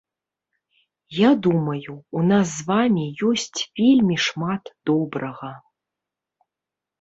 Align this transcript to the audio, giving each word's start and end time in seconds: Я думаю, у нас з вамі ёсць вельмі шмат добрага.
Я 1.17 1.33
думаю, 1.47 1.91
у 2.19 2.23
нас 2.31 2.45
з 2.59 2.65
вамі 2.69 3.03
ёсць 3.33 3.59
вельмі 3.81 4.15
шмат 4.25 4.63
добрага. 4.93 5.53